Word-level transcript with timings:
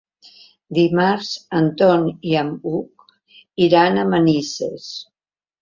Dimarts 0.77 1.27
en 1.59 1.69
Ton 1.81 2.07
i 2.31 2.35
n'Hug 2.49 3.05
iran 3.67 4.01
a 4.07 4.11
Manises. 4.15 4.91